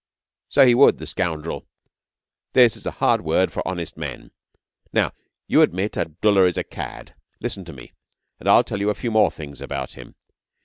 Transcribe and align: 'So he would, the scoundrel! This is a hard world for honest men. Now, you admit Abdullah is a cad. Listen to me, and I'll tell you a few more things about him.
'So 0.49 0.65
he 0.65 0.73
would, 0.73 0.97
the 0.97 1.05
scoundrel! 1.05 1.67
This 2.53 2.75
is 2.75 2.87
a 2.87 2.97
hard 2.97 3.21
world 3.21 3.51
for 3.51 3.61
honest 3.67 3.97
men. 3.97 4.31
Now, 4.91 5.11
you 5.45 5.61
admit 5.61 5.95
Abdullah 5.95 6.45
is 6.45 6.57
a 6.57 6.63
cad. 6.63 7.13
Listen 7.39 7.63
to 7.65 7.73
me, 7.73 7.93
and 8.39 8.49
I'll 8.49 8.63
tell 8.63 8.79
you 8.79 8.89
a 8.89 8.95
few 8.95 9.11
more 9.11 9.29
things 9.29 9.61
about 9.61 9.93
him. 9.93 10.15